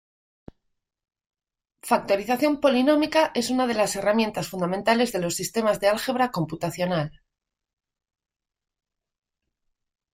[1.89, 7.21] Factorización polinómica es una de las herramientas fundamentales de los sistemas de álgebra computacional.